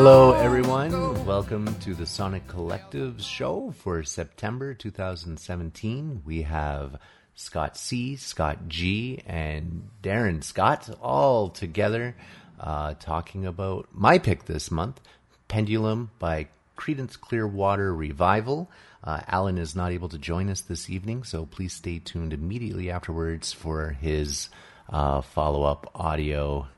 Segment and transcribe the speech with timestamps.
[0.00, 1.26] Hello, everyone.
[1.26, 6.22] Welcome to the Sonic Collective's show for September 2017.
[6.24, 7.00] We have
[7.34, 12.14] Scott C, Scott G, and Darren Scott all together
[12.60, 15.00] uh, talking about my pick this month
[15.48, 18.70] Pendulum by Creedence Clearwater Revival.
[19.02, 22.88] Uh, Alan is not able to join us this evening, so please stay tuned immediately
[22.88, 24.48] afterwards for his
[24.90, 26.68] uh, follow up audio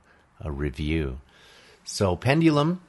[0.42, 1.20] uh, review.
[1.84, 2.80] So, Pendulum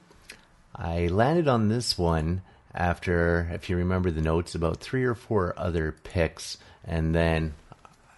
[0.75, 2.41] I landed on this one
[2.73, 7.53] after, if you remember the notes, about three or four other picks, and then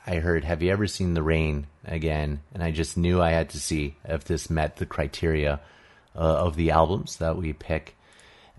[0.06, 3.50] I heard, "Have you ever seen the rain?" again, and I just knew I had
[3.50, 5.60] to see if this met the criteria
[6.16, 7.96] uh, of the albums that we pick.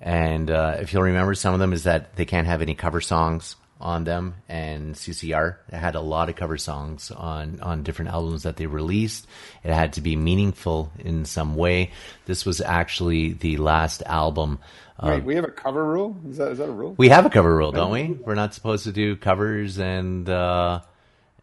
[0.00, 3.00] And uh, if you'll remember, some of them is that they can't have any cover
[3.00, 8.10] songs on them, and CCR it had a lot of cover songs on on different
[8.10, 9.26] albums that they released.
[9.62, 11.92] It had to be meaningful in some way.
[12.24, 14.58] This was actually the last album.
[15.02, 16.16] Wait, we have a cover rule.
[16.28, 16.94] Is that is that a rule?
[16.96, 18.08] We have a cover rule, don't we?
[18.08, 20.80] We're not supposed to do covers and uh,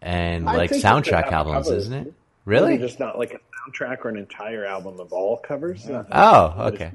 [0.01, 1.83] and I like soundtrack albums, covers.
[1.83, 2.13] isn't it?
[2.45, 2.77] Really?
[2.79, 5.87] just not like a soundtrack or an entire album of all covers.
[5.89, 6.91] Oh, okay.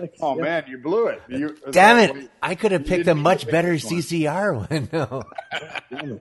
[0.00, 0.42] Like, Oh yeah.
[0.42, 1.20] man, you blew it.
[1.28, 2.30] You, Damn wait, it!
[2.42, 3.78] I could have picked a much better one.
[3.78, 4.88] CCR one.
[5.92, 6.12] No.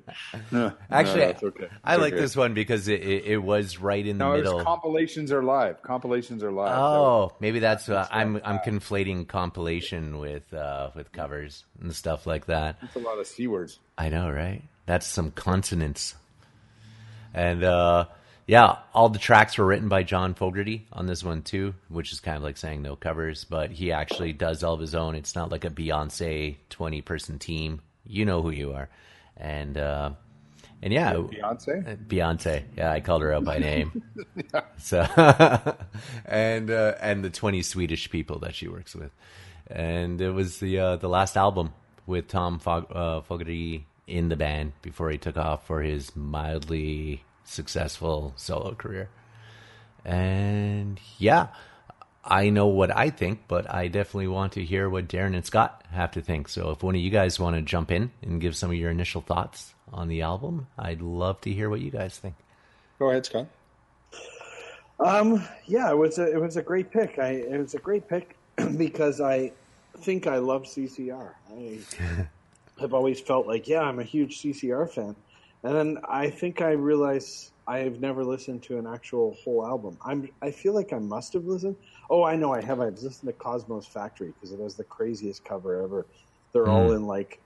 [0.52, 1.68] No, Actually, no, okay.
[1.84, 2.22] I It's like okay.
[2.22, 4.62] this one because it, it, it was right in the No, middle.
[4.64, 5.82] compilations are live.
[5.82, 6.78] Compilations are live.
[6.78, 12.48] Oh, maybe that's uh, I'm I'm conflating compilation with uh, with covers and stuff like
[12.48, 12.78] that.
[12.82, 13.80] That's a lot of c words.
[13.98, 14.62] I know, right?
[14.86, 16.16] That's some consonants.
[17.34, 18.06] And uh,
[18.52, 22.20] yeah, all the tracks were written by John Fogerty on this one too, which is
[22.20, 25.16] kind of like saying no covers, but he actually does all of his own.
[25.16, 27.80] It's not like a Beyonce twenty person team.
[28.06, 28.90] You know who you are,
[29.38, 30.12] and uh,
[30.82, 32.06] and yeah, Beyonce.
[32.06, 32.64] Beyonce.
[32.76, 34.04] Yeah, I called her out by name.
[34.80, 35.00] So,
[36.26, 39.12] and uh, and the twenty Swedish people that she works with,
[39.68, 41.72] and it was the uh, the last album
[42.06, 47.24] with Tom Fog- uh, Fogerty in the band before he took off for his mildly
[47.44, 49.10] successful solo career.
[50.04, 51.48] And yeah,
[52.24, 55.84] I know what I think, but I definitely want to hear what Darren and Scott
[55.92, 56.50] have to think.
[56.50, 58.92] So if one of you guys want to jump in and give some of your
[58.92, 62.36] initial thoughts on the album, I'd love to hear what you guys think.
[63.00, 63.48] Go ahead, Scott.
[65.00, 67.18] Um, yeah, it was a it was a great pick.
[67.18, 68.38] I it was a great pick
[68.78, 69.52] because I
[69.98, 71.32] think I love CCR.
[71.52, 71.80] I
[72.80, 75.16] have always felt like yeah, I'm a huge CCR fan,
[75.64, 79.98] and then I think I realized I've never listened to an actual whole album.
[80.04, 81.76] I'm I feel like I must have listened.
[82.10, 82.82] Oh, I know I have.
[82.82, 86.08] I've listened to Cosmo's Factory because it has the craziest cover ever.
[86.54, 87.42] They're all in like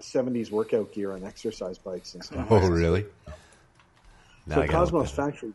[0.00, 2.46] 70s workout gear and exercise bikes and stuff.
[2.50, 3.06] Oh, really?
[4.46, 5.10] Now so Cosmo's.
[5.10, 5.52] Factory.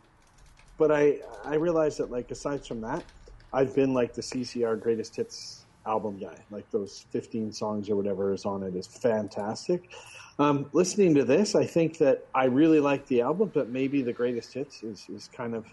[0.78, 3.04] But I I realized that like aside from that,
[3.52, 6.44] I've been like the CCR greatest hits album guy.
[6.50, 9.90] Like those 15 songs or whatever is on it is fantastic.
[10.40, 14.12] Um, listening to this, I think that I really like the album, but maybe the
[14.12, 15.66] greatest hits is is kind of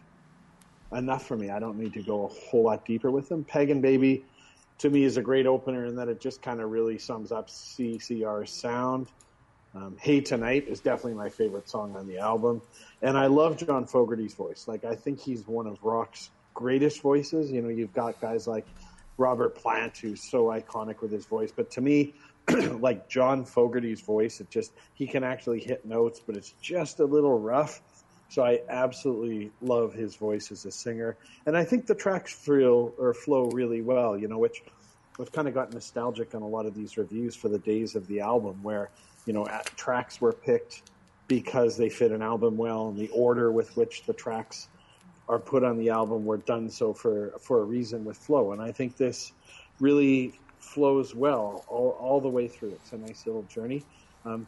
[0.92, 1.52] enough for me.
[1.52, 3.44] I don't need to go a whole lot deeper with them.
[3.44, 4.26] Pagan Baby
[4.80, 7.48] to me is a great opener in that it just kind of really sums up
[7.48, 9.08] CCR's sound.
[9.74, 12.62] Um, hey Tonight is definitely my favorite song on the album.
[13.02, 14.68] And I love John Fogerty's voice.
[14.68, 17.52] Like, I think he's one of rock's greatest voices.
[17.52, 18.66] You know, you've got guys like
[19.18, 21.52] Robert Plant, who's so iconic with his voice.
[21.54, 22.14] But to me,
[22.80, 27.06] like John Fogerty's voice, it just, he can actually hit notes, but it's just a
[27.06, 27.82] little rough.
[28.30, 31.16] So I absolutely love his voice as a singer.
[31.46, 34.64] And I think the tracks feel or flow really well, you know, which
[35.20, 38.06] I've kind of got nostalgic on a lot of these reviews for the days of
[38.08, 38.90] the album where,
[39.26, 40.92] you know, at, tracks were picked
[41.28, 44.68] because they fit an album well and the order with which the tracks
[45.28, 48.52] are put on the album were done so for, for a reason with flow.
[48.52, 49.32] And I think this
[49.80, 52.72] really flows well all, all the way through.
[52.72, 53.84] It's a nice little journey.
[54.26, 54.48] Um,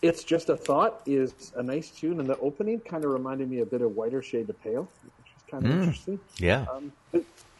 [0.00, 3.60] it's just a thought is a nice tune, and the opening kind of reminded me
[3.60, 6.20] a bit of Whiter Shade of Pale, which is kind of interesting.
[6.38, 6.66] Yeah.
[6.72, 6.92] Um,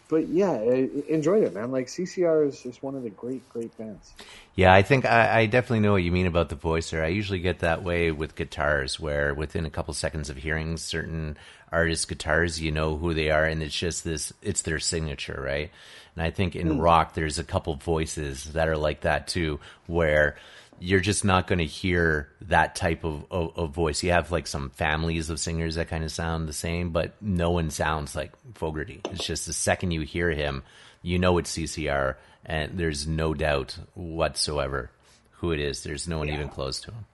[0.09, 1.71] but, yeah, I I enjoyed it, man.
[1.73, 4.13] Like CCR is, just one of the great, great bands.
[4.55, 7.03] Yeah, I think I, I definitely know what you mean about the voicer.
[7.03, 11.37] I usually get that way with guitars, where within a couple seconds of hearing certain
[11.71, 15.71] artists' guitars, you know who they are, and it's just this, it's their signature, right?
[16.15, 16.81] And I think in hmm.
[16.81, 20.37] rock, there's a couple voices that are like that too, where
[20.83, 24.03] you're just not going to hear that type of, of, of voice.
[24.03, 27.53] You have like some families of singers that kind of sound the same, but no
[27.53, 29.01] one sounds like Fogerty.
[29.11, 30.65] It's just the second you hear him,
[31.01, 34.91] you know it's CCR, and there's no doubt whatsoever
[35.35, 35.85] who it is.
[35.85, 37.05] There's no one even close to him.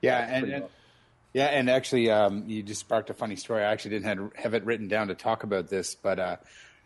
[0.00, 0.64] Yeah, and, and
[1.34, 3.62] yeah, and actually, um, you just sparked a funny story.
[3.62, 6.36] I actually didn't have, have it written down to talk about this, but uh,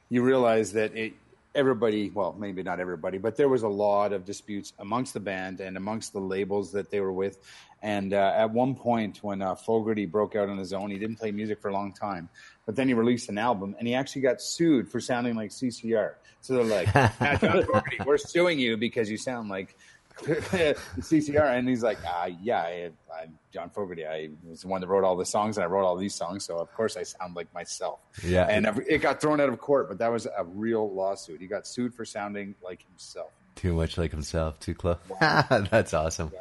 [0.09, 1.15] you realize that it,
[1.59, 5.61] everybody, well, maybe not everybody, but there was a lot of disputes amongst the band
[5.61, 7.39] and amongst the labels that they were with.
[7.83, 11.17] And uh, at one point, when uh, Fogerty broke out on his own, he didn't
[11.17, 12.29] play music for a long time.
[12.65, 16.15] But then he released an album, and he actually got sued for sounding like CCR.
[16.41, 19.77] So they're like, ah, John Fogerty, we're suing you because you sound like
[20.99, 21.59] CCR.
[21.59, 24.07] And he's like, uh, yeah, I, I'm John Fogerty.
[24.07, 26.45] I was the one that wrote all the songs, and I wrote all these songs.
[26.45, 28.01] So of course I sound like myself.
[28.25, 28.47] Yeah.
[28.47, 31.41] And it got thrown out of court, but that was a real lawsuit.
[31.41, 33.31] He got sued for sounding like himself.
[33.55, 34.99] Too much like himself, too close.
[35.21, 35.45] Wow.
[35.71, 36.33] That's awesome.
[36.35, 36.41] Yeah.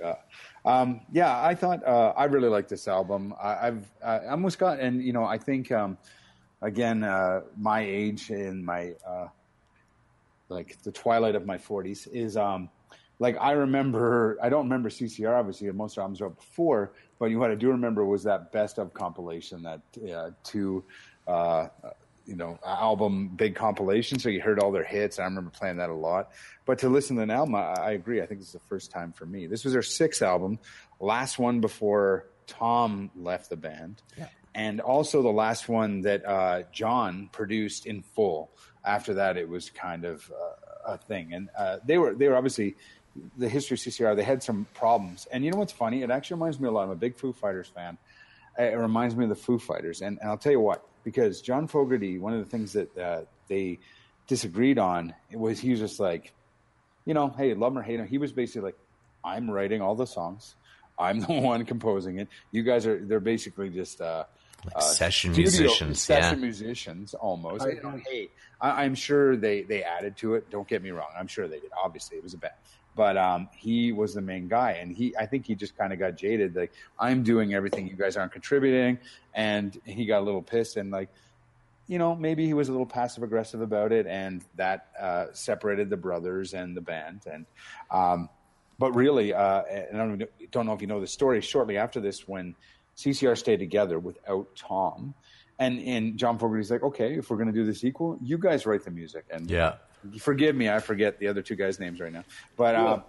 [0.00, 0.14] yeah.
[0.64, 3.34] Um, yeah, I thought uh, I really like this album.
[3.40, 5.98] I, have I almost got, and you know, I think um,
[6.62, 9.28] again, uh, my age and my uh,
[10.48, 12.70] like the twilight of my forties is um,
[13.18, 14.38] like I remember.
[14.42, 15.70] I don't remember CCR obviously.
[15.72, 19.80] Most albums were before, but what I do remember was that best of compilation that
[20.12, 20.84] uh, two
[21.26, 21.68] uh,
[22.26, 25.90] you know album big compilation so you heard all their hits i remember playing that
[25.90, 26.30] a lot
[26.64, 28.90] but to listen to an album i, I agree i think this is the first
[28.90, 30.58] time for me this was their sixth album
[31.00, 34.28] last one before tom left the band yeah.
[34.54, 38.50] and also the last one that uh, john produced in full
[38.84, 42.36] after that it was kind of uh, a thing and uh, they were they were
[42.36, 42.74] obviously
[43.36, 46.34] the history of ccr they had some problems and you know what's funny it actually
[46.34, 47.96] reminds me a lot i'm a big foo fighters fan
[48.58, 51.68] it reminds me of the foo fighters and, and i'll tell you what because John
[51.68, 53.78] Fogerty, one of the things that uh, they
[54.26, 56.32] disagreed on was he was just like,
[57.04, 58.08] you know, hey, love him or hate him.
[58.08, 58.78] He was basically like,
[59.22, 60.56] I'm writing all the songs.
[60.98, 62.28] I'm the one composing it.
[62.50, 64.24] You guys are, they're basically just, uh,
[64.64, 66.44] like uh, session musicians, session yeah.
[66.44, 67.66] musicians almost.
[67.66, 67.74] I,
[68.08, 68.30] hey,
[68.62, 70.48] I, am sure they they added to it.
[70.48, 71.10] Don't get me wrong.
[71.14, 71.70] I'm sure they did.
[71.76, 72.54] Obviously, it was a band,
[72.94, 75.98] but um, he was the main guy, and he I think he just kind of
[75.98, 76.54] got jaded.
[76.54, 78.98] Like I'm doing everything, you guys aren't contributing,
[79.34, 81.08] and he got a little pissed and like.
[81.86, 85.90] You know, maybe he was a little passive aggressive about it, and that uh, separated
[85.90, 87.20] the brothers and the band.
[87.30, 87.44] And
[87.90, 88.30] um,
[88.78, 91.42] but really, uh, and I don't, don't know if you know the story.
[91.42, 92.54] Shortly after this, when
[92.96, 95.14] CCR stayed together without Tom,
[95.58, 98.66] and and John Fogerty's like, okay, if we're going to do this equal, you guys
[98.66, 99.24] write the music.
[99.30, 99.74] And yeah,
[100.18, 102.24] forgive me, I forget the other two guys' names right now.
[102.56, 103.00] But uh,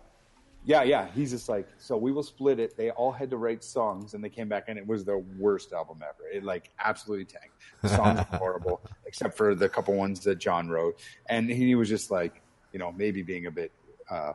[0.65, 2.75] yeah, yeah, he's just like, so we will split it.
[2.75, 5.73] They all had to write songs, and they came back, and it was the worst
[5.73, 6.27] album ever.
[6.31, 7.55] It like absolutely tanked.
[7.81, 11.87] The songs were horrible, except for the couple ones that John wrote, and he was
[11.87, 12.41] just like,
[12.73, 13.71] you know, maybe being a bit.
[14.09, 14.33] Uh,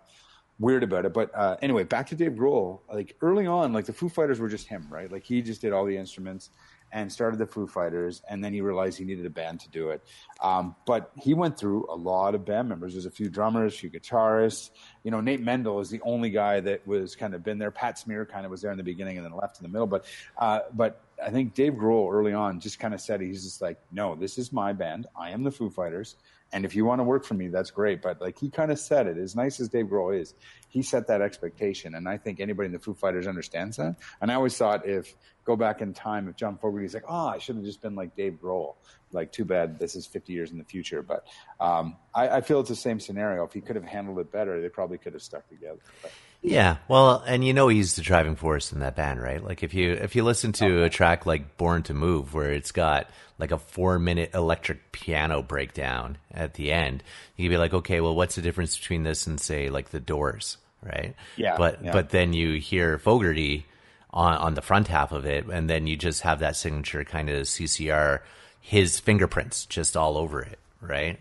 [0.58, 1.14] weird about it.
[1.14, 2.80] But uh, anyway, back to Dave Grohl.
[2.92, 5.10] Like early on, like the Foo Fighters were just him, right?
[5.10, 6.50] Like he just did all the instruments
[6.92, 9.90] and started the Foo Fighters, and then he realized he needed a band to do
[9.90, 10.02] it.
[10.40, 12.94] Um, but he went through a lot of band members.
[12.94, 14.70] There's a few drummers, a few guitarists.
[15.04, 17.70] You know, Nate Mendel is the only guy that was kind of been there.
[17.70, 19.86] Pat Smear kind of was there in the beginning and then left in the middle.
[19.86, 20.04] But
[20.38, 23.78] uh, but I think Dave Grohl early on just kind of said he's just like,
[23.92, 25.06] no, this is my band.
[25.16, 26.16] I am the Foo Fighters.
[26.52, 28.02] And if you want to work for me, that's great.
[28.02, 30.34] But like he kind of said it, as nice as Dave Grohl is,
[30.68, 31.94] he set that expectation.
[31.94, 33.96] And I think anybody in the Foo Fighters understands that.
[34.20, 35.14] And I always thought if
[35.44, 38.16] go back in time, if John Fogerty's like, oh, I should have just been like
[38.16, 38.74] Dave Grohl.
[39.12, 41.02] Like, too bad this is 50 years in the future.
[41.02, 41.26] But
[41.58, 43.44] um, I, I, feel it's the same scenario.
[43.44, 45.80] If he could have handled it better, they probably could have stuck together.
[46.02, 49.44] But, yeah, well, and you know he's the driving force in that band, right?
[49.44, 52.72] Like if you if you listen to a track like "Born to Move," where it's
[52.72, 57.02] got like a four minute electric piano breakdown at the end,
[57.36, 60.56] you'd be like, okay, well, what's the difference between this and say like the Doors,
[60.82, 61.14] right?
[61.36, 61.56] Yeah.
[61.58, 61.92] But yeah.
[61.92, 63.66] but then you hear Fogerty
[64.10, 67.28] on on the front half of it, and then you just have that signature kind
[67.28, 68.20] of CCR,
[68.62, 71.20] his fingerprints just all over it, right?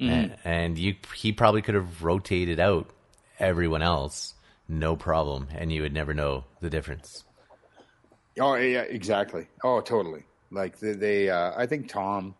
[0.00, 0.08] Mm.
[0.08, 2.88] And, and you he probably could have rotated out
[3.40, 4.33] everyone else
[4.68, 7.24] no problem, and you would never know the difference.
[8.38, 9.46] Oh yeah, exactly.
[9.62, 10.24] Oh, totally.
[10.50, 12.34] Like they, they uh, I think Tom.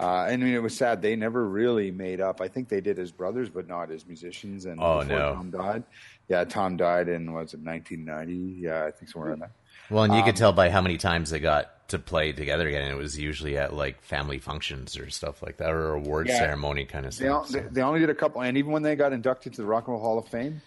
[0.00, 1.02] Uh, I mean, it was sad.
[1.02, 2.40] They never really made up.
[2.40, 4.64] I think they did as brothers, but not as musicians.
[4.64, 5.82] And oh no, Tom died.
[6.28, 8.60] Yeah, Tom died in was it 1990?
[8.60, 9.50] Yeah, I think somewhere around that.
[9.90, 12.68] Well, and you um, could tell by how many times they got to play together
[12.68, 12.90] again.
[12.90, 16.84] It was usually at like family functions or stuff like that, or award yeah, ceremony
[16.84, 17.48] kind of stuff.
[17.48, 17.68] They, so.
[17.70, 19.94] they, only did a couple, and even when they got inducted to the Rock and
[19.94, 20.60] Roll Hall of Fame,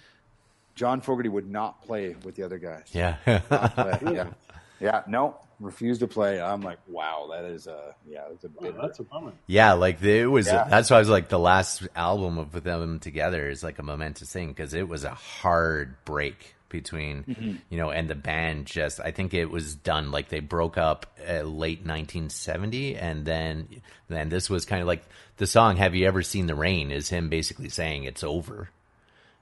[0.82, 2.86] John Fogerty would not play with the other guys.
[2.92, 3.18] Yeah.
[3.28, 4.32] yeah.
[4.80, 5.04] Yeah.
[5.08, 6.42] No, refused to play.
[6.42, 8.74] I'm like, wow, that is a yeah, that's a bit.
[8.76, 9.34] Oh, that's a bummer.
[9.46, 10.48] Yeah, like it was.
[10.48, 10.66] Yeah.
[10.68, 14.34] That's why I was like the last album of them together is like a momentous
[14.34, 17.56] thing because it was a hard break between mm-hmm.
[17.70, 21.06] you know and the band just i think it was done like they broke up
[21.20, 23.68] uh, late 1970 and then
[24.08, 25.04] then this was kind of like
[25.36, 28.70] the song have you ever seen the rain is him basically saying it's over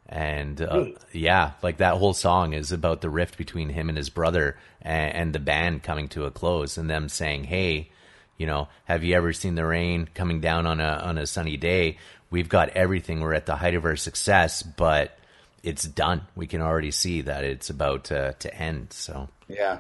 [0.10, 4.10] and uh, yeah, like that whole song is about the rift between him and his
[4.10, 7.92] brother and, and, the band coming to a close and them saying, "Hey,
[8.38, 11.58] you know, have you ever seen the rain coming down on a on a sunny
[11.58, 11.98] day?
[12.32, 13.20] We've got everything.
[13.20, 15.16] We're at the height of our success, but
[15.62, 16.22] it's done.
[16.36, 18.94] We can already see that it's about to, to end.
[18.94, 19.80] So yeah.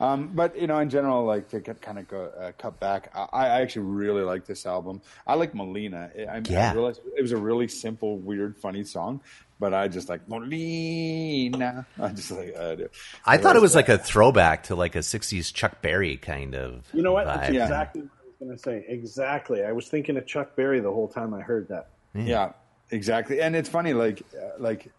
[0.00, 3.10] Um, but you know, in general, like to get, kind of go, uh, cut back,
[3.14, 5.02] I, I, actually really like this album.
[5.26, 6.10] I like Molina.
[6.16, 6.70] I, yeah.
[6.70, 9.20] I realized it was a really simple, weird, funny song,
[9.58, 11.86] but I just like Molina.
[12.00, 12.76] I just like uh,
[13.24, 16.86] I thought it was like a throwback to like a '60s Chuck Berry kind of.
[16.92, 17.26] You know what?
[17.26, 17.36] Vibe.
[17.36, 18.84] That's exactly what I was going to say.
[18.92, 19.64] Exactly.
[19.64, 21.90] I was thinking of Chuck Berry the whole time I heard that.
[22.14, 22.52] Yeah, yeah
[22.90, 23.40] exactly.
[23.40, 24.92] And it's funny, like uh, like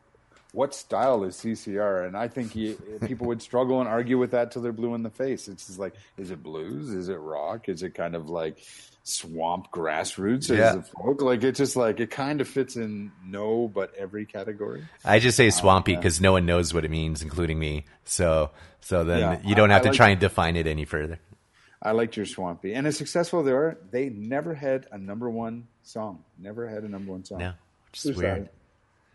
[0.51, 2.07] what style is CCR?
[2.07, 2.75] And I think he,
[3.05, 5.47] people would struggle and argue with that till they're blue in the face.
[5.47, 6.89] It's just like, is it blues?
[6.89, 7.69] Is it rock?
[7.69, 8.57] Is it kind of like
[9.03, 10.49] swamp grassroots?
[10.55, 10.71] Yeah.
[10.71, 11.21] Is it folk?
[11.21, 14.83] Like it just like it kind of fits in no but every category.
[15.05, 17.85] I just say swampy because uh, no one knows what it means, including me.
[18.05, 18.51] So
[18.81, 21.19] so then Yeah, you don't I- have to like- try and define it any further.
[21.81, 25.67] I liked your swampy, and as successful they are, they never had a number one
[25.81, 26.25] song.
[26.37, 27.37] Never had a number one song.
[27.37, 27.53] No,
[27.89, 28.47] which is weird.
[28.47, 28.53] that?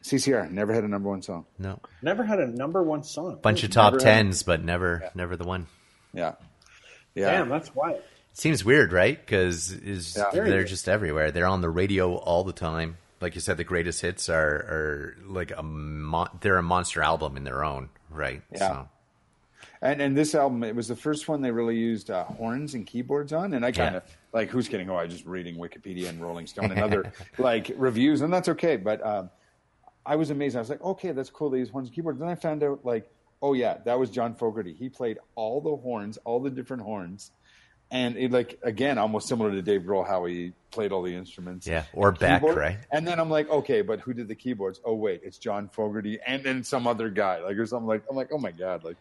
[0.05, 1.47] CCR never had a number one song.
[1.59, 3.39] No, Never had a number one song.
[3.43, 5.67] bunch of Never top had- tens, but never never the one.
[6.13, 6.35] Yeah,
[7.15, 7.31] yeah.
[7.33, 8.03] Damn, that's wild.
[8.35, 9.19] Seems weird, right?
[9.19, 10.25] Because is Yeah.
[10.33, 10.67] They're weird.
[10.69, 11.31] just everywhere.
[11.31, 12.99] They're on the radio all the time.
[13.21, 17.37] Like you said, the greatest hits are are like a mon- they're a monster album
[17.39, 18.43] in their own right.
[18.53, 18.59] Yeah.
[18.59, 18.89] So,
[19.81, 22.87] And and this album, it was the first one they really used uh, horns and
[22.87, 24.03] keyboards on, and I kind of
[24.35, 24.91] like who's kidding?
[24.91, 28.77] Oh, I just reading Wikipedia and Rolling Stone and other like reviews, and that's okay.
[28.77, 29.31] But um,
[30.07, 30.57] I was amazed.
[30.57, 31.51] I was like, okay, that's cool.
[31.51, 32.19] They use horns and keyboards.
[32.19, 33.11] Then I found out like,
[33.43, 34.75] oh yeah, that was John Fogerty.
[34.75, 37.31] He played all the horns, all the different horns,
[37.91, 41.67] and it like again almost similar to Dave Grohl how he played all the instruments.
[41.67, 42.57] Yeah, or Beck, Keyboard.
[42.57, 42.79] right?
[42.91, 44.81] And then I'm like, okay, but who did the keyboards?
[44.85, 48.03] Oh wait, it's John Fogerty and then some other guy, like or something like.
[48.11, 48.97] I'm like, oh my god, like.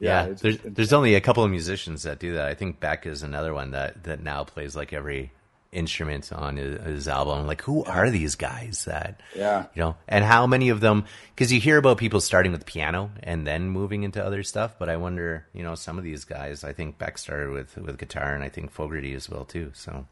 [0.00, 2.46] Yeah, it's there's there's only a couple of musicians that do that.
[2.46, 5.30] I think Beck is another one that that now plays like every
[5.74, 7.46] instrument on his, his album.
[7.46, 9.20] Like, who are these guys that?
[9.36, 9.66] Yeah.
[9.74, 11.04] you know, and how many of them?
[11.34, 14.88] Because you hear about people starting with piano and then moving into other stuff, but
[14.88, 16.64] I wonder, you know, some of these guys.
[16.64, 19.72] I think Beck started with with guitar, and I think Fogerty as well too.
[19.74, 20.06] So,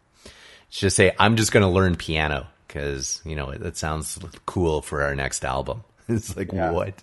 [0.70, 4.82] just say I'm just going to learn piano because you know it, it sounds cool
[4.82, 5.84] for our next album.
[6.08, 6.72] It's like Yeah.
[6.72, 6.94] what?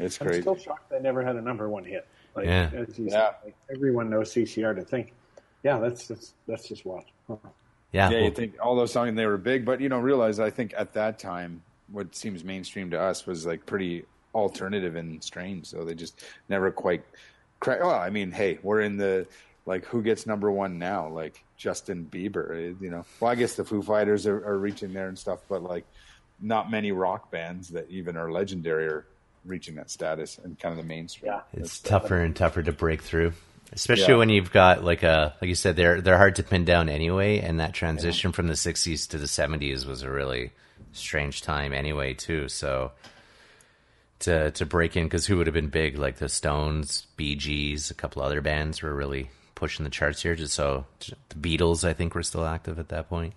[0.00, 2.06] It's I'm still shocked they never had a number one hit.
[2.34, 2.68] Like, Yeah.
[2.74, 3.10] as Yeah.
[3.10, 5.12] said, like, everyone knows CCR to think,
[5.62, 7.04] yeah, that's that's, that's just wild.
[7.28, 7.36] Huh.
[7.94, 10.40] Yeah, yeah, well, you think all those songs they were big, but you know, realize
[10.40, 15.22] I think at that time, what seems mainstream to us was like pretty alternative and
[15.22, 15.66] strange.
[15.66, 17.04] So they just never quite
[17.60, 17.80] crack.
[17.80, 19.28] Well, I mean, hey, we're in the
[19.64, 21.06] like who gets number one now?
[21.06, 23.04] Like Justin Bieber, eh, you know.
[23.20, 25.84] Well, I guess the Foo Fighters are, are reaching there and stuff, but like
[26.40, 29.06] not many rock bands that even are legendary are
[29.44, 31.30] reaching that status and kind of the mainstream.
[31.30, 31.42] Yeah.
[31.52, 33.34] it's tougher and tougher to break through
[33.74, 34.18] especially Yeah.
[34.18, 37.38] when you've got like a like you said they're they're hard to pin down anyway
[37.40, 40.52] and that transition from the 60s to the 70s was a really
[40.92, 42.48] strange time anyway too.
[42.48, 42.92] So
[44.20, 45.98] to to break in because who would have been big?
[45.98, 50.34] Like the stones bee gees a couple other bands were really pushing the charts here
[50.34, 50.84] just so
[51.28, 53.32] the beatles i think were still active at that point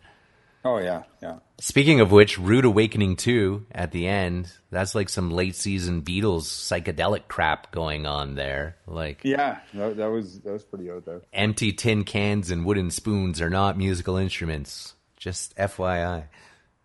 [0.66, 1.38] Oh yeah, yeah.
[1.60, 6.44] Speaking of which, Rude Awakening 2 at the end, that's like some late season Beatles
[6.44, 8.76] psychedelic crap going on there.
[8.86, 11.22] Like Yeah, that, that was that was pretty out there.
[11.34, 14.94] empty tin cans and wooden spoons are not musical instruments.
[15.16, 16.26] Just FYI.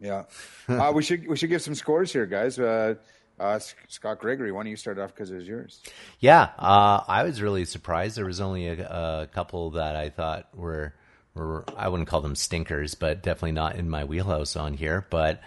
[0.00, 0.24] Yeah,
[0.68, 2.58] uh, we should we should give some scores here, guys.
[2.58, 2.94] Uh,
[3.38, 5.80] uh, Scott Gregory, why don't you start off because it was yours?
[6.20, 8.16] Yeah, uh, I was really surprised.
[8.16, 10.94] There was only a, a couple that I thought were,
[11.34, 15.06] were, I wouldn't call them stinkers, but definitely not in my wheelhouse on here.
[15.10, 15.40] But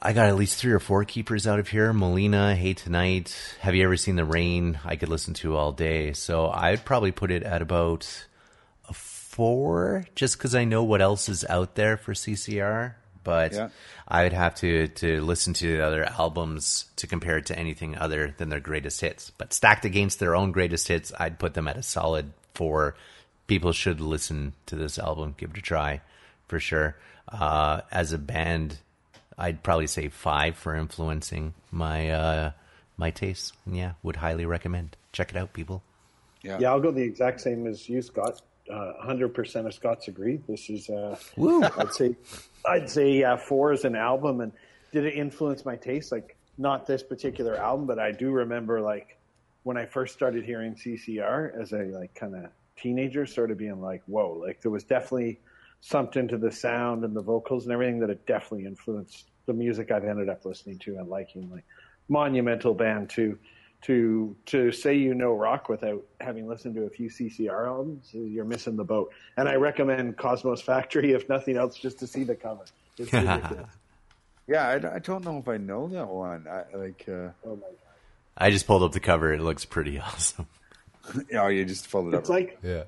[0.00, 1.92] I got at least three or four keepers out of here.
[1.92, 4.78] Molina, Hey Tonight, Have You Ever Seen the Rain?
[4.84, 6.12] I could listen to all day.
[6.12, 8.26] So I'd probably put it at about
[8.88, 12.94] a four, just because I know what else is out there for CCR.
[13.24, 13.68] But Yeah.
[14.08, 17.96] I would have to to listen to the other albums to compare it to anything
[17.96, 19.30] other than their greatest hits.
[19.30, 22.96] But stacked against their own greatest hits, I'd put them at a solid four.
[23.46, 26.00] People should listen to this album, give it a try,
[26.48, 26.96] for sure.
[27.28, 28.78] Uh, as a band,
[29.38, 32.50] I'd probably say five for influencing my uh,
[32.96, 33.52] my tastes.
[33.66, 34.96] Yeah, would highly recommend.
[35.12, 35.82] Check it out, people.
[36.42, 38.40] Yeah, Yeah, I'll go the exact same as you, Scott.
[38.70, 40.40] Uh, 100% of Scots agree.
[40.48, 41.16] This is, uh,
[41.76, 42.16] I'd say,
[42.64, 44.40] I'd say uh, four as an album.
[44.40, 44.52] And
[44.92, 46.12] did it influence my taste?
[46.12, 49.18] Like, not this particular album, but I do remember like
[49.62, 52.50] when I first started hearing CCR as a like kind of
[52.82, 55.40] teenager, sort of being like, whoa, like there was definitely
[55.80, 59.90] something to the sound and the vocals and everything that it definitely influenced the music
[59.90, 61.50] I've ended up listening to and liking.
[61.50, 61.64] Like
[62.08, 63.38] monumental band to
[63.82, 68.44] to to say you know rock without having listened to a few CCR albums, you're
[68.44, 69.12] missing the boat.
[69.36, 72.64] And I recommend Cosmo's Factory, if nothing else, just to see the cover.
[72.98, 73.70] It's ridiculous.
[74.48, 76.46] Yeah, I, I don't know if I know that one.
[76.48, 77.04] I like.
[77.06, 77.94] Uh, oh my god!
[78.36, 79.32] I just pulled up the cover.
[79.32, 80.48] It looks pretty awesome.
[81.34, 82.84] oh, you just folded it It's like Yeah.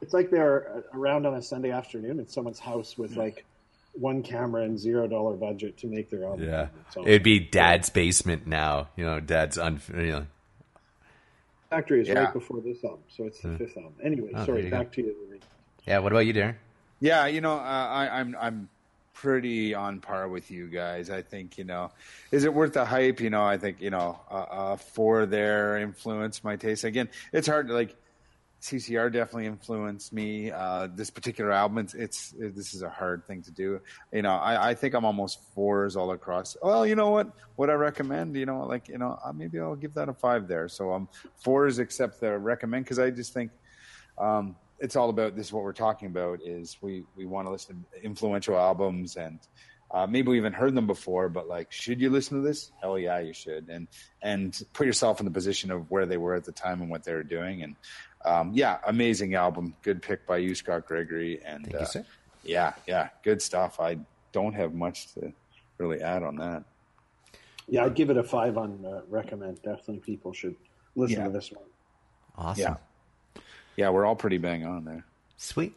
[0.00, 3.44] it's like they're around on a Sunday afternoon at someone's house with like
[3.92, 6.40] one camera and zero dollar budget to make their own.
[6.42, 6.68] Yeah.
[6.92, 8.88] So, It'd be dad's basement now.
[8.96, 9.80] You know, dad's un.
[9.94, 10.26] You know.
[11.70, 12.24] Factory is Yeah.
[12.24, 13.94] right before this album, so it's the fifth album.
[14.02, 14.78] Anyway, Oh, sorry, you go.
[14.78, 15.14] back to you.
[15.86, 15.98] Yeah.
[15.98, 16.54] What about you, Darren?
[17.00, 18.68] Yeah, you know, uh, I, I'm I'm
[19.14, 21.08] pretty on par with you guys.
[21.08, 21.90] I think you know,
[22.30, 23.20] is it worth the hype?
[23.20, 26.84] You know, I think you know, uh, uh, for their influence, my taste.
[26.84, 27.96] Again, it's hard to like.
[28.60, 30.50] CCR definitely influenced me.
[30.50, 33.78] Uh, this particular album, it's, it's it, this is a hard thing to do.
[34.10, 36.56] You know, I, I think I'm almost fours all across.
[36.62, 37.30] Well, you know what?
[37.56, 40.48] What I recommend, you know, like you know, uh, maybe I'll give that a five
[40.48, 40.68] there.
[40.68, 43.50] So um, fours except the recommend because I just think
[44.16, 45.46] um, it's all about this.
[45.46, 49.40] Is what we're talking about is we we want to listen to influential albums and
[49.90, 52.72] uh, maybe we even heard them before, but like, should you listen to this?
[52.80, 53.68] Hell yeah, you should.
[53.68, 53.86] And
[54.22, 57.04] and put yourself in the position of where they were at the time and what
[57.04, 57.62] they were doing.
[57.62, 57.76] And
[58.24, 59.74] um, yeah, amazing album.
[59.82, 61.40] Good pick by you, Scott Gregory.
[61.44, 62.06] And Thank uh, you, sir.
[62.42, 63.78] yeah, yeah, good stuff.
[63.78, 63.98] I
[64.32, 65.32] don't have much to
[65.78, 66.64] really add on that.
[67.68, 69.62] Yeah, I'd give it a five on uh, recommend.
[69.62, 70.56] Definitely, people should
[70.96, 71.26] listen Yeah.
[71.26, 71.64] to this one.
[72.36, 72.60] Awesome.
[72.62, 72.76] Yeah.
[73.76, 75.04] Yeah, we're all pretty bang on there.
[75.36, 75.74] Sweet.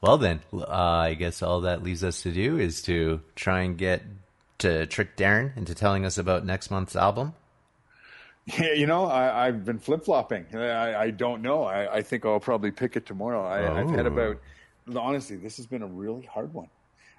[0.00, 3.76] Well then, uh, I guess all that leaves us to do is to try and
[3.76, 4.02] get
[4.58, 7.34] to trick Darren into telling us about next month's album.
[8.58, 10.46] Yeah, you know, I, I've been flip flopping.
[10.54, 11.64] I, I don't know.
[11.64, 13.44] I, I think I'll probably pick it tomorrow.
[13.44, 14.10] I, I've had Oh.
[14.12, 14.40] about,
[14.96, 16.68] honestly, this has been a really hard one.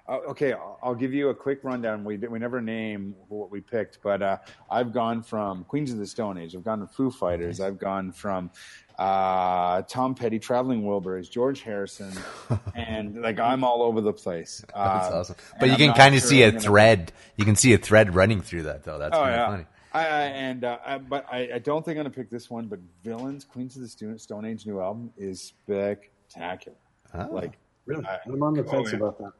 [0.08, 2.02] Uh, okay, I'll, I'll give you a quick rundown.
[2.02, 4.38] We we never name what we picked, but uh,
[4.70, 6.56] I've gone from Queens of the Stone Age.
[6.56, 7.60] I've gone to Foo Fighters.
[7.60, 8.50] I've gone from
[8.98, 12.12] uh, Tom Petty, Traveling Wilburys, George Harrison,
[12.74, 14.62] and like I'm all over the place.
[14.74, 14.76] That's
[15.12, 15.36] Uh, awesome.
[15.60, 17.12] But you I'm can kind of sure see I'm a gonna- thread.
[17.36, 18.98] You can see a thread running through that, though.
[18.98, 19.64] That's Oh kind of yeah, funny.
[19.92, 22.66] I, I, and uh, I, but I, I don't think I'm gonna pick this one.
[22.66, 26.76] But Villains, Queens of the Stone, Stone Age new album is spectacular.
[27.14, 27.28] Oh.
[27.30, 27.56] Like,
[27.86, 28.96] Really, I- I'm on the oh, fence yeah.
[28.96, 29.32] about that.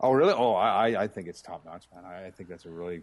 [0.00, 0.32] oh really?
[0.32, 2.04] Oh, I, I- I think it's top notch, man.
[2.06, 3.02] I, I think that's a really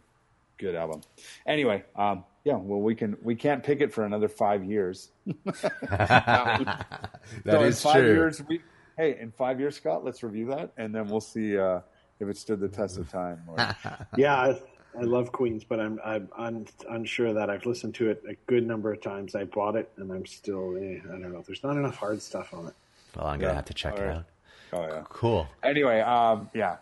[0.58, 1.02] good album.
[1.46, 2.56] Anyway, um, yeah.
[2.56, 5.10] Well, we can we can't pick it for another five years.
[5.86, 7.10] that
[7.46, 8.14] So in is five true.
[8.14, 8.62] years, we,
[8.98, 11.80] hey, in five years, Scott, let's review that, and then we'll see uh,
[12.20, 13.42] if it stood the test of time.
[13.48, 13.58] Or,
[14.18, 14.60] Yeah, I,
[15.00, 18.66] I love Queens, but I'm I'm un, unsure that I've listened to it a good
[18.68, 19.36] number of times.
[19.36, 21.44] I bought it, and I'm still eh, I don't know.
[21.46, 22.74] There's not enough hard stuff on it.
[23.16, 23.56] Well, I'm gonna Yeah.
[23.56, 24.16] have to check All it right.
[24.18, 24.26] out.
[24.74, 25.04] oh yeah.
[25.10, 25.48] Cool.
[25.64, 26.78] Anyway, um, yeah,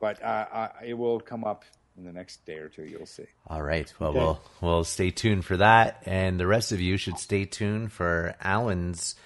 [0.00, 1.64] but uh, uh, it will come up
[1.98, 2.84] in the next day or two.
[2.84, 3.26] You'll see.
[3.48, 3.92] All right.
[3.98, 4.18] Well, Okay.
[4.20, 8.34] we'll we'll stay tuned for that, and the rest of you should stay tuned for
[8.40, 9.16] Alan's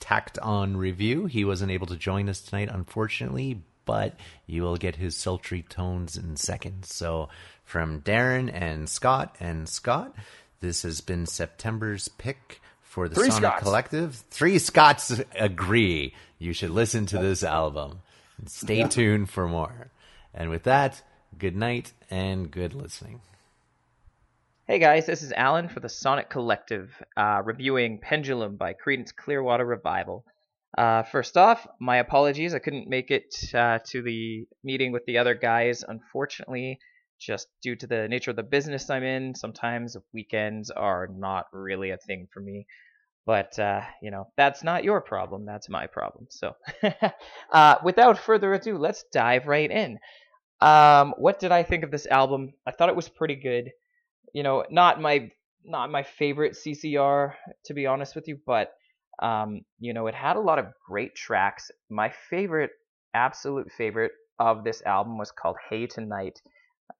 [0.00, 1.26] tacked on review.
[1.26, 4.14] He wasn't able to join us tonight, unfortunately, but
[4.46, 6.94] you will get his sultry tones in seconds.
[6.94, 7.28] So,
[7.64, 10.14] from Darren and Scott and Scott,
[10.60, 13.62] this has been September's pick for the Three Sonic Scots.
[13.62, 14.14] Collective.
[14.30, 16.14] Three Scots agree.
[16.38, 18.00] You should listen to this album.
[18.46, 19.90] Stay tuned for more.
[20.34, 21.02] And with that,
[21.38, 23.20] good night and good listening.
[24.66, 29.66] Hey guys, this is Alan for the Sonic Collective, uh, reviewing Pendulum by Creedence Clearwater
[29.66, 30.24] Revival.
[30.78, 32.54] Uh, first off, my apologies.
[32.54, 36.78] I couldn't make it uh, to the meeting with the other guys, unfortunately,
[37.18, 39.34] just due to the nature of the business I'm in.
[39.34, 42.66] Sometimes weekends are not really a thing for me.
[43.24, 45.44] But, uh, you know, that's not your problem.
[45.44, 46.26] That's my problem.
[46.30, 46.56] So,
[47.52, 49.98] uh, without further ado, let's dive right in.
[50.62, 52.54] Um, what did I think of this album?
[52.66, 53.72] I thought it was pretty good
[54.32, 55.30] you know, not my
[55.64, 58.72] not my favorite CCR to be honest with you, but
[59.22, 61.70] um, you know, it had a lot of great tracks.
[61.90, 62.70] My favorite,
[63.14, 66.40] absolute favorite of this album was called Hey Tonight,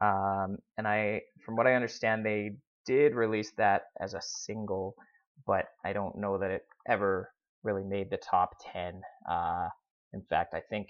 [0.00, 4.94] um, and I, from what I understand, they did release that as a single,
[5.46, 7.32] but I don't know that it ever
[7.64, 9.02] really made the top ten.
[9.28, 9.68] Uh,
[10.12, 10.88] in fact, I think,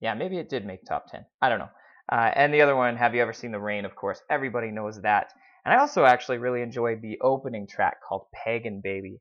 [0.00, 1.24] yeah, maybe it did make top ten.
[1.40, 1.70] I don't know.
[2.10, 3.84] Uh, and the other one, Have You Ever Seen the Rain?
[3.84, 5.32] Of course, everybody knows that.
[5.64, 9.20] And I also actually really enjoyed the opening track called Pagan Baby.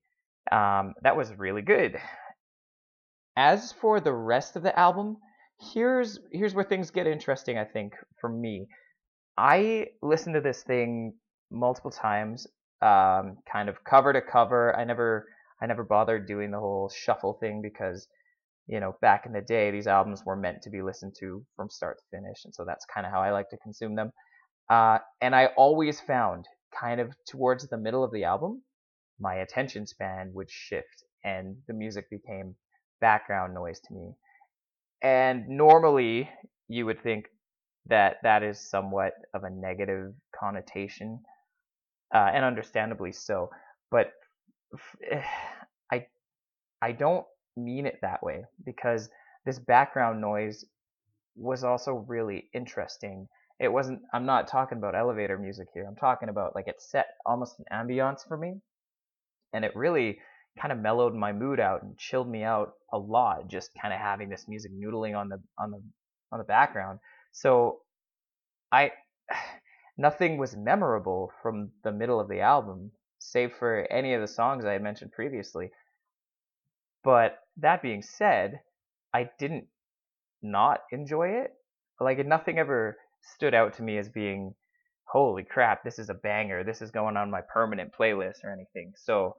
[0.52, 1.98] Um, that was really good.
[3.36, 5.18] As for the rest of the album,
[5.74, 7.58] here's here's where things get interesting.
[7.58, 8.68] I think for me,
[9.38, 11.14] I listened to this thing
[11.52, 12.48] multiple times,
[12.82, 14.76] um, kind of cover to cover.
[14.76, 15.28] I never
[15.62, 18.08] I never bothered doing the whole shuffle thing because
[18.68, 21.70] you know, back in the day, these albums were meant to be listened to from
[21.70, 24.12] start to finish, and so that's kind of how I like to consume them.
[24.70, 26.46] Uh, and I always found
[26.78, 28.62] kind of towards the middle of the album,
[29.20, 32.56] my attention span would shift and the music became
[33.02, 34.14] background noise to me.
[35.02, 36.30] And normally
[36.68, 37.28] you would think
[37.88, 41.20] that that is somewhat of a negative connotation,
[42.14, 43.50] uh, and understandably so.
[43.92, 44.12] But
[45.92, 46.08] I
[46.82, 47.26] I don't
[47.58, 49.10] mean it that way because
[49.46, 50.66] this background noise
[51.36, 53.28] was also really interesting.
[53.60, 54.02] It wasn't.
[54.14, 55.86] I'm not talking about elevator music here.
[55.88, 58.56] I'm talking about like it set almost an ambiance for me,
[59.54, 60.20] and it really
[60.60, 63.48] kind of mellowed my mood out and chilled me out a lot.
[63.48, 65.82] Just kind of having this music noodling on the on the
[66.32, 67.00] on the background.
[67.32, 67.80] So
[68.72, 68.92] I
[69.98, 74.66] nothing was memorable from the middle of the album, save for any of the songs
[74.66, 75.72] I had mentioned previously.
[77.08, 78.60] But that being said,
[79.14, 79.68] I didn't
[80.42, 81.54] not enjoy it.
[82.02, 84.54] Like nothing ever stood out to me as being,
[85.06, 86.66] holy crap, this is a banger.
[86.66, 88.92] This is going on my permanent playlist or anything.
[88.98, 89.38] So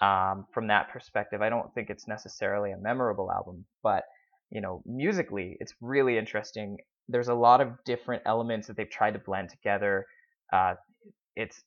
[0.00, 4.04] um, from that perspective, I don't think it's necessarily a memorable album, but
[4.48, 6.78] you know, musically, it's really interesting.
[7.08, 10.06] There's a lot of different elements that they've tried to blend together.
[10.50, 10.76] Uh,
[11.36, 11.62] it's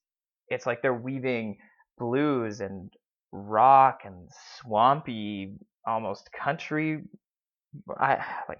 [0.49, 1.57] it's like they're weaving
[1.99, 2.89] blues and
[3.45, 7.03] rock and swampy, almost country.
[7.99, 8.59] I like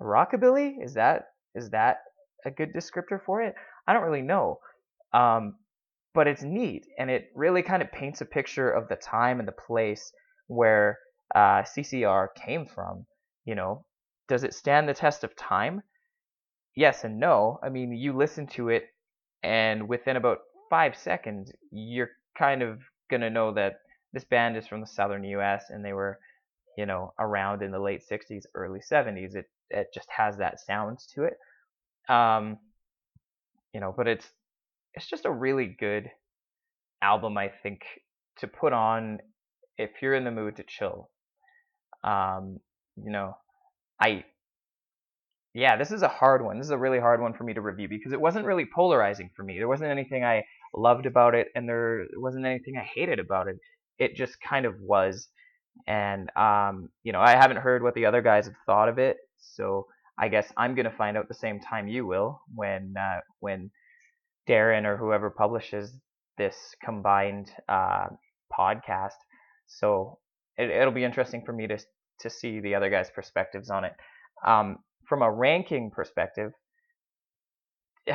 [0.00, 0.82] rockabilly.
[0.82, 1.98] Is that is that
[2.44, 3.54] a good descriptor for it?
[3.86, 4.60] I don't really know.
[5.12, 5.56] Um,
[6.14, 9.48] but it's neat and it really kind of paints a picture of the time and
[9.48, 10.12] the place
[10.48, 10.98] where
[11.34, 13.06] uh, CCR came from.
[13.44, 13.84] You know,
[14.28, 15.82] does it stand the test of time?
[16.74, 17.58] Yes and no.
[17.62, 18.86] I mean, you listen to it,
[19.42, 20.38] and within about
[20.70, 23.80] five seconds, you're kind of gonna know that
[24.12, 25.66] this band is from the southern U.S.
[25.70, 26.18] and they were,
[26.76, 29.34] you know, around in the late '60s, early '70s.
[29.34, 31.38] It it just has that sound to it.
[32.12, 32.58] Um,
[33.72, 34.26] you know, but it's
[34.94, 36.10] it's just a really good
[37.02, 37.82] album, I think,
[38.38, 39.18] to put on
[39.76, 41.10] if you're in the mood to chill.
[42.02, 42.60] Um,
[42.96, 43.36] you know,
[44.00, 44.24] I
[45.58, 46.58] yeah, this is a hard one.
[46.58, 49.28] This is a really hard one for me to review because it wasn't really polarizing
[49.34, 49.58] for me.
[49.58, 53.56] There wasn't anything I loved about it, and there wasn't anything I hated about it.
[53.98, 55.26] It just kind of was.
[55.88, 59.16] And um, you know, I haven't heard what the other guys have thought of it,
[59.36, 63.72] so I guess I'm gonna find out the same time you will when uh, when
[64.48, 65.92] Darren or whoever publishes
[66.36, 68.06] this combined uh,
[68.56, 69.18] podcast.
[69.66, 70.20] So
[70.56, 71.78] it, will be interesting for me to
[72.20, 73.94] to see the other guys' perspectives on it.
[74.46, 76.52] Um, from a ranking perspective,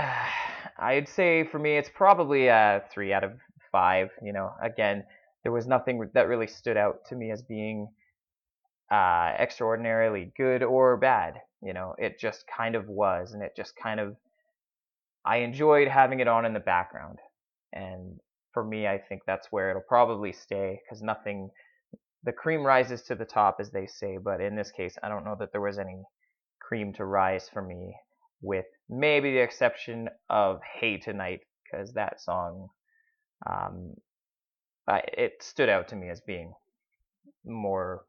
[0.77, 3.33] I'd say for me it's probably a three out of
[3.71, 4.09] five.
[4.21, 5.03] You know, again,
[5.43, 7.87] there was nothing that really stood out to me as being
[8.91, 11.41] uh, extraordinarily good or bad.
[11.61, 14.15] You know, it just kind of was, and it just kind of
[15.25, 17.19] I enjoyed having it on in the background.
[17.71, 18.19] And
[18.53, 21.49] for me, I think that's where it'll probably stay because nothing,
[22.23, 24.17] the cream rises to the top, as they say.
[24.17, 26.03] But in this case, I don't know that there was any
[26.73, 27.95] cream to rise for me,
[28.41, 32.69] with maybe the exception of Hey Tonight, because that song,
[33.47, 33.93] um,
[34.87, 36.51] I, it stood out to me as being
[37.45, 38.05] more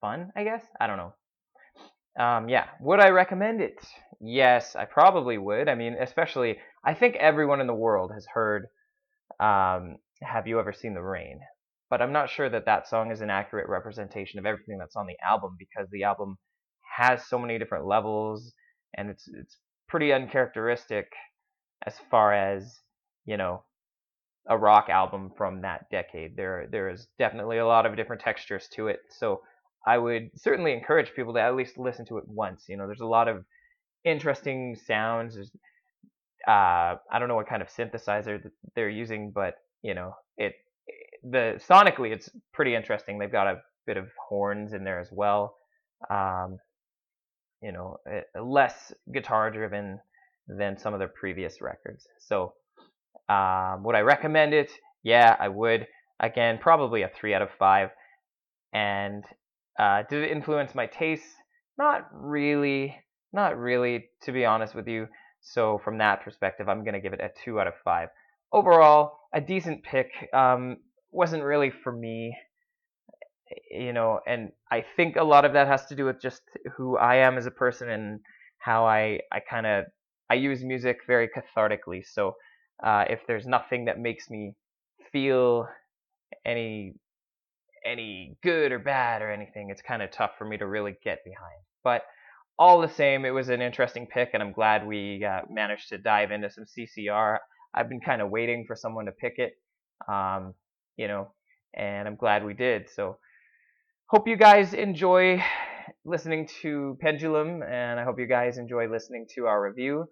[0.00, 0.64] fun, I guess.
[0.80, 1.14] I don't know.
[2.18, 3.78] Um, yeah, would I recommend it?
[4.20, 5.68] Yes, I probably would.
[5.68, 8.66] I mean, especially, I think everyone in the world has heard
[9.38, 11.38] um, Have You Ever Seen the Rain?
[11.88, 15.06] But I'm not sure that that song is an accurate representation of everything that's on
[15.06, 16.36] the album because the album
[16.96, 18.52] has so many different levels
[18.96, 19.56] and it's it's
[19.88, 21.12] pretty uncharacteristic
[21.86, 22.80] as far as,
[23.26, 23.62] you know,
[24.48, 26.36] a rock album from that decade.
[26.36, 29.00] There there is definitely a lot of different textures to it.
[29.10, 29.42] So
[29.86, 32.64] I would certainly encourage people to at least listen to it once.
[32.68, 33.44] You know, there's a lot of
[34.04, 35.34] interesting sounds.
[35.34, 35.50] There's,
[36.46, 38.42] uh, I don't know what kind of synthesizer
[38.74, 40.54] they're using, but you know, it
[41.22, 43.18] the sonically it's pretty interesting.
[43.18, 45.56] They've got a bit of horns in there as well.
[46.10, 46.58] Um,
[47.62, 47.98] you know,
[48.40, 49.98] less guitar driven
[50.48, 52.06] than some of their previous records.
[52.20, 52.54] So,
[53.28, 54.70] um, would I recommend it?
[55.02, 55.86] Yeah, I would.
[56.20, 57.90] Again, probably a three out of five.
[58.72, 59.24] And
[59.78, 61.24] uh, did it influence my taste?
[61.78, 62.96] Not really.
[63.32, 65.08] Not really, to be honest with you.
[65.40, 68.08] So from that perspective, I'm going to give it a 2 out of 5.
[68.52, 70.10] Overall, a decent pick.
[70.32, 70.78] Um,
[71.10, 72.36] wasn't really for me,
[73.70, 76.42] you know, and I think a lot of that has to do with just
[76.76, 78.20] who I am as a person and
[78.58, 79.84] how I, I kind of,
[80.30, 82.04] I use music very cathartically.
[82.06, 82.36] So
[82.82, 84.54] uh, if there's nothing that makes me
[85.12, 85.68] feel
[86.44, 86.94] any
[87.84, 89.70] any good or bad or anything.
[89.70, 91.60] It's kind of tough for me to really get behind.
[91.82, 92.02] But
[92.58, 95.98] all the same, it was an interesting pick, and I'm glad we uh, managed to
[95.98, 97.38] dive into some CCR.
[97.74, 99.54] I've been kind of waiting for someone to pick it,
[100.08, 100.54] um,
[100.96, 101.32] you know,
[101.74, 102.88] and I'm glad we did.
[102.94, 103.18] So
[104.12, 105.42] hope you guys enjoy
[106.04, 110.06] listening to Pendulum, and I hope you guys enjoy listening to our review.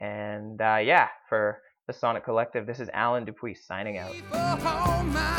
[0.00, 5.38] And uh, yeah, for the Sonic Collective, this is Alan Dupuis signing out.